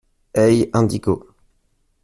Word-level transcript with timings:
Hey 0.33 0.65
Indigo 0.73 1.13